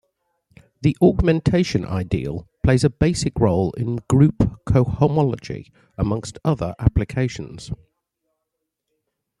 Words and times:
The 0.81 0.97
augmentation 0.99 1.85
ideal 1.85 2.47
plays 2.63 2.83
a 2.83 2.89
basic 2.89 3.39
role 3.39 3.71
in 3.73 3.97
group 4.09 4.37
cohomology, 4.65 5.69
amongst 5.95 6.39
other 6.43 6.73
applications. 6.79 7.71